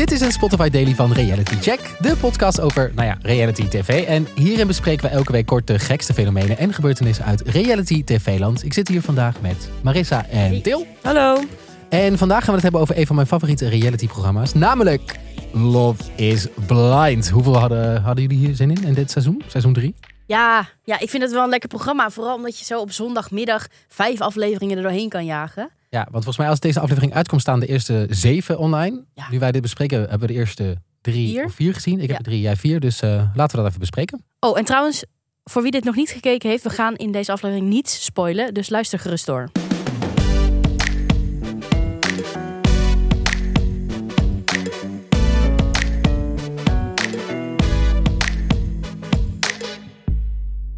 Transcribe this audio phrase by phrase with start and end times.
[0.00, 1.96] Dit is een Spotify Daily van Reality Check.
[1.98, 4.04] De podcast over, nou ja, reality tv.
[4.06, 8.64] En hierin bespreken we elke week kort de gekste fenomenen en gebeurtenissen uit reality tv-land.
[8.64, 10.86] Ik zit hier vandaag met Marissa en Til.
[11.02, 11.42] Hallo.
[11.88, 14.54] En vandaag gaan we het hebben over een van mijn favoriete reality-programma's.
[14.54, 15.18] Namelijk
[15.52, 17.28] Love is Blind.
[17.28, 19.42] Hoeveel hadden, hadden jullie hier zin in in dit seizoen?
[19.46, 19.94] Seizoen 3?
[20.26, 22.10] Ja, ja, ik vind het wel een lekker programma.
[22.10, 25.70] Vooral omdat je zo op zondagmiddag vijf afleveringen er doorheen kan jagen.
[25.90, 29.04] Ja, want volgens mij als deze aflevering uitkomt staan de eerste zeven online.
[29.14, 29.26] Ja.
[29.30, 31.44] Nu wij dit bespreken hebben we de eerste drie Vier.
[31.44, 31.94] of vier gezien.
[31.94, 32.16] Ik heb Ja.
[32.16, 32.80] er drie, jij vier.
[32.80, 34.24] Dus eh, laten we dat even bespreken.
[34.40, 35.04] Oh, en trouwens,
[35.44, 38.54] voor wie dit nog niet gekeken heeft, we gaan in deze aflevering niets spoilen.
[38.54, 39.50] Dus luister gerust door.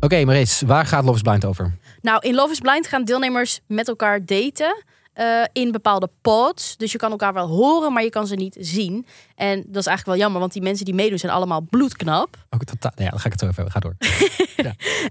[0.00, 1.74] Oké, Maris, waar gaat Love is Blind over?
[2.02, 4.84] Nou, in Love is Blind gaan deelnemers met elkaar daten.
[5.16, 6.76] Eh, in bepaalde pods.
[6.76, 9.06] Dus je kan elkaar wel horen, maar je kan ze niet zien.
[9.34, 12.36] En dat is eigenlijk wel jammer, want die mensen die meedoen zijn allemaal bloedknap.
[12.50, 13.70] Ook totaal, nou ja, dan ga ik het zo even.
[13.70, 13.96] Ga door.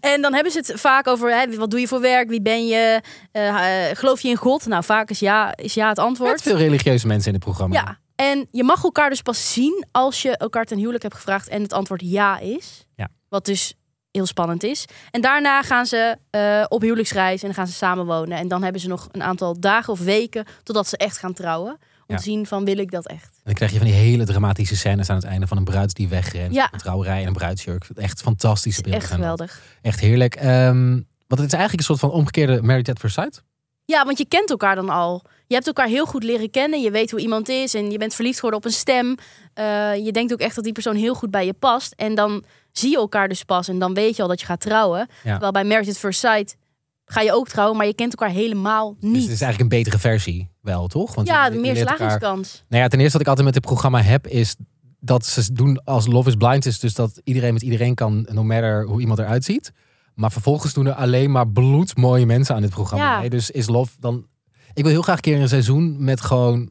[0.00, 2.66] En dan hebben ze het vaak over hè, wat doe je voor werk, wie ben
[2.66, 3.00] je,
[3.32, 4.66] eh, eh, geloof je in God?
[4.66, 6.30] Nou, vaak is ja, is ja het antwoord.
[6.30, 7.74] Met veel religieuze mensen in het programma.
[7.74, 11.48] Ja, en je mag elkaar dus pas zien als je elkaar ten huwelijk hebt gevraagd
[11.48, 12.86] en het antwoord ja is.
[12.96, 13.08] Ja.
[13.28, 13.74] Wat dus
[14.12, 14.84] heel spannend is.
[15.10, 18.38] En daarna gaan ze eh, op huwelijksreis en dan gaan ze samenwonen.
[18.38, 21.72] En dan hebben ze nog een aantal dagen of weken totdat ze echt gaan trouwen.
[21.72, 22.16] Om Ja.
[22.16, 23.24] te zien van wil ik dat echt.
[23.24, 25.94] En dan krijg je van die hele dramatische scènes aan het einde van een bruid
[25.94, 26.54] die wegrent.
[26.54, 26.68] Ja.
[26.72, 27.86] Een trouwerij en een bruidsjurk.
[27.94, 29.00] Echt fantastische beelden.
[29.00, 29.60] Echt geweldig.
[29.82, 30.34] Echt heerlijk.
[30.34, 30.90] Ehm,
[31.26, 33.42] want het is eigenlijk een soort van omgekeerde Married at First Sight.
[33.84, 35.24] Ja, want je kent elkaar dan al.
[35.46, 36.80] Je hebt elkaar heel goed leren kennen.
[36.80, 39.14] Je weet hoe iemand is en je bent verliefd geworden op een stem.
[39.54, 41.92] Eh, je denkt ook echt dat die persoon heel goed bij je past.
[41.96, 44.60] En dan zie je elkaar dus pas en dan weet je al dat je gaat
[44.60, 44.98] trouwen.
[44.98, 45.30] Ja.
[45.30, 46.56] Terwijl bij Married at First Sight
[47.04, 49.22] ga je ook trouwen, maar je kent elkaar helemaal Dus niet.
[49.22, 51.14] het is eigenlijk een betere versie wel, toch?
[51.14, 52.64] Want ja, de meer elkaar- slagingskans.
[52.68, 54.56] Nou ja, ten eerste wat ik altijd met dit programma heb, is
[55.00, 56.78] dat ze doen als Love is Blind is.
[56.78, 59.72] Dus dat iedereen met iedereen kan, no matter hoe iemand eruit ziet.
[60.14, 63.22] Maar vervolgens doen er alleen maar bloedmooie mensen aan dit programma.
[63.22, 63.28] Ja.
[63.28, 64.26] Dus is Love dan...
[64.74, 66.70] Ik wil heel graag een keer een seizoen met gewoon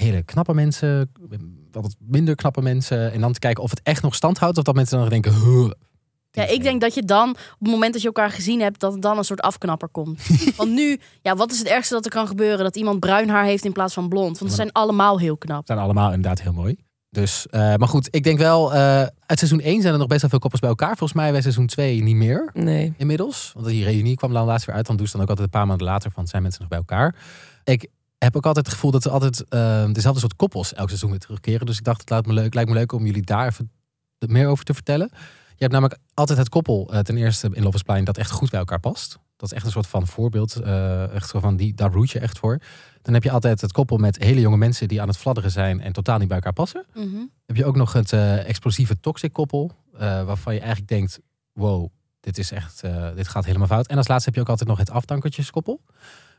[0.00, 1.10] hele knappe mensen,
[1.70, 3.12] wat minder knappe mensen.
[3.12, 4.58] En dan te kijken of het echt nog stand houdt.
[4.58, 5.34] Of dat mensen dan denken...
[5.34, 5.70] "Huh,
[6.30, 8.94] Ja, ik denk dat je dan, op het moment dat je elkaar gezien hebt, dat
[8.94, 10.26] er dan een soort afknapper komt.
[10.56, 12.64] Want nu, ja, wat is het ergste dat er kan gebeuren?
[12.64, 14.38] Dat iemand bruin haar heeft in plaats van blond.
[14.38, 15.66] Want ze zijn allemaal heel knap.
[15.66, 16.76] zijn allemaal inderdaad heel mooi.
[17.10, 18.78] Dus, eh, maar goed, ik denk wel, eh,
[19.26, 20.96] uit seizoen 1 zijn er nog best wel veel koppels bij elkaar.
[20.96, 22.50] Volgens mij bij seizoen 2 niet meer.
[22.52, 22.94] Nee.
[22.96, 23.50] inmiddels.
[23.54, 24.86] Want die reunie kwam dan laatst weer uit.
[24.86, 26.78] Dan doen ze dan ook altijd een paar maanden later van zijn mensen nog bij
[26.78, 27.14] elkaar.
[27.64, 27.88] Ik
[28.24, 31.18] heb ook altijd het gevoel dat er altijd eh, dezelfde soort koppels elk seizoen weer
[31.18, 31.66] terugkeren.
[31.66, 33.70] Dus ik dacht, het lijkt me leuk, lijkt me leuk om jullie daar even
[34.18, 35.08] meer over te vertellen.
[35.56, 38.30] Je hebt namelijk altijd het koppel, eh, ten eerste in Love is Blind, dat echt
[38.30, 39.18] goed bij elkaar past.
[39.36, 40.54] Dat is echt een soort van voorbeeld.
[40.54, 42.58] eh, echt zo van, die, daar roet je echt voor.
[43.02, 45.80] Dan heb je altijd het koppel met hele jonge mensen die aan het fladderen zijn
[45.80, 46.84] en totaal niet bij elkaar passen.
[46.94, 47.16] Mhm.
[47.46, 51.20] Heb je ook nog het eh, explosieve toxic koppel, waarvan je eigenlijk denkt,
[51.52, 51.88] wow,
[52.20, 52.82] dit is echt,
[53.14, 53.86] dit gaat helemaal fout.
[53.86, 55.80] En als laatste heb je ook altijd nog het afdankertjeskoppel.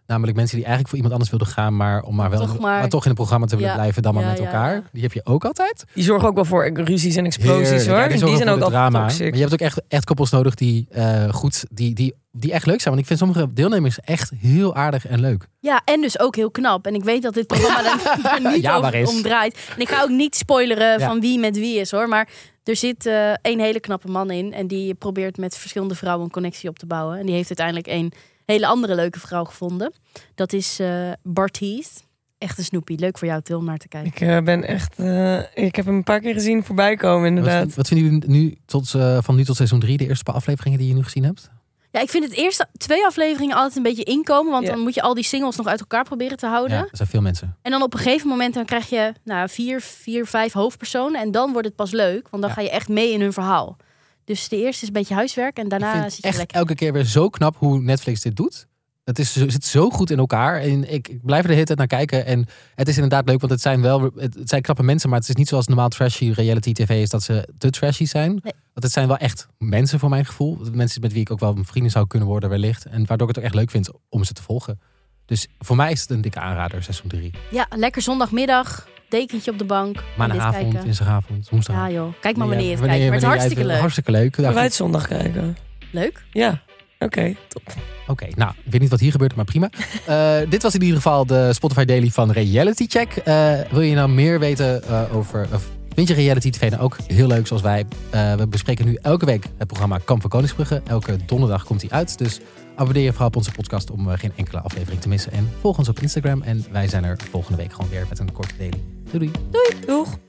[0.07, 2.89] Namelijk mensen die eigenlijk voor iemand anders wilden gaan, maar om maar wel Toch maar-
[2.89, 4.73] toch in het programma te willen Ja, blijven, dan maar ja, met elkaar.
[4.73, 4.83] ja.
[4.91, 5.83] Die heb je ook altijd.
[5.93, 7.88] Die zorgen ook wel voor ruzies en explosies Heerlijk.
[7.88, 7.97] hoor.
[7.97, 8.99] Ja, En die, zorgen zijn ook altijd drama.
[9.07, 9.25] toxic.
[9.25, 12.66] Maar je hebt ook echt, echt koppels nodig die eh, goed, die, die, die echt
[12.66, 12.88] leuk zijn.
[12.95, 15.47] Want ik vind sommige deelnemers echt heel aardig en leuk.
[15.59, 16.85] Ja, en dus ook heel knap.
[16.85, 17.81] En ik weet dat dit programma
[18.23, 19.09] daar, niet Ja, over is?
[19.09, 19.59] om draait.
[19.75, 21.07] En ik ga ook niet spoileren Ja.
[21.07, 22.07] van wie met wie is hoor.
[22.07, 22.27] Maar
[22.63, 24.53] er zit eh een hele knappe man in.
[24.53, 27.17] En die probeert met verschillende vrouwen een connectie op te bouwen.
[27.19, 28.11] En die heeft uiteindelijk een
[28.45, 29.94] hele andere leuke vrouw gevonden.
[30.35, 32.03] Dat is eh Bart Heath.
[32.38, 33.00] Echt een snoepie.
[33.00, 34.11] Leuk voor jou, Til, om naar te kijken.
[34.11, 35.00] Ik eh, ben echt.
[35.00, 37.75] eh, ik heb hem een paar keer gezien voorbij komen, Wat, inderdaad.
[37.75, 40.79] wat vinden jullie nu tot, eh, van nu tot seizoen 3, de eerste paar afleveringen
[40.79, 41.50] die je nu gezien hebt?
[41.91, 44.51] Ja, ik vind het eerste twee afleveringen altijd een beetje inkomen.
[44.51, 44.72] Want Ja.
[44.72, 46.78] dan moet je al die singles nog uit elkaar proberen te houden.
[46.78, 47.55] Ja, er zijn veel mensen.
[47.61, 51.22] En dan op een gegeven moment dan krijg je nou, vier, vier, vijf hoofdpersonen.
[51.22, 52.57] En dan wordt het pas leuk, want dan Ja.
[52.57, 53.78] ga je echt mee in hun verhaal.
[54.25, 56.58] Dus de eerste is een beetje huiswerk en daarna zit je echt lekker.
[56.58, 58.68] elke keer weer zo knap hoe Netflix dit doet.
[59.03, 60.62] Het is, het zit zo goed in elkaar.
[60.62, 62.26] En ik, ik blijf er de hele tijd naar kijken.
[62.26, 62.46] En
[62.76, 65.09] het is inderdaad leuk, want het zijn wel het, het zijn knappe mensen.
[65.09, 68.29] Maar het is niet zoals normaal trashy reality tv is dat ze te trashy zijn.
[68.29, 68.53] Nee.
[68.73, 70.58] Want het zijn wel echt mensen voor mijn gevoel.
[70.72, 72.85] Mensen met wie ik ook wel vrienden zou kunnen worden wellicht.
[72.85, 74.79] En waardoor ik het ook echt leuk vind om ze te volgen.
[75.26, 77.32] Dus voor mij is het een dikke aanrader, seizoen 3.
[77.52, 80.03] Ja, lekker zondagmiddag, dekentje op de bank.
[80.17, 81.75] Maandagavond, dinsdagavond, woensdag.
[81.75, 83.11] Ja joh, kijk maar wanneer je het Wanneer kijkt.
[83.11, 83.79] Maar het is hartstikke leuk.
[83.79, 84.35] Hartstikke leuk.
[84.35, 85.57] Gaan wij het zondag kijken?
[85.91, 86.23] Leuk?
[86.31, 86.61] Ja.
[86.99, 87.73] Oké, top.
[88.07, 89.69] Oké, nou, ik weet niet wat hier gebeurt, maar prima.
[90.05, 93.16] Eh, dit was in ieder geval de Spotify Daily van Reality Check.
[93.16, 95.47] Eh, wil je nou meer weten eh, over...
[95.53, 97.85] Of vind je reality tv nou ook heel leuk zoals wij?
[98.09, 100.81] Eh, we bespreken nu elke week het programma Kamp van Koningsbrugge.
[100.87, 102.40] Elke donderdag komt hij uit, dus
[102.75, 105.31] abonneer je vooral op onze podcast om geen enkele aflevering te missen.
[105.31, 108.31] En volg ons op Instagram en wij zijn er volgende week gewoon weer met een
[108.31, 108.95] korte daily.
[109.16, 109.85] Doei doei.
[109.85, 110.24] Doeg!